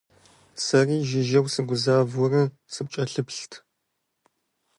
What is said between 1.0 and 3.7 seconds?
жыжьэу сыгузавэурэ сыпкӀэлъыплъырт.